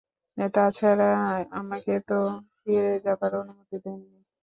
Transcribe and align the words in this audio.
তা 0.55 0.63
ছাড়া, 0.71 1.09
আমাকে 1.51 1.93
তো 2.07 2.17
ফিরে 2.59 2.93
যাবার 3.05 3.31
অনুমতি 3.35 3.77
দেন 3.83 3.99
নি। 4.03 4.19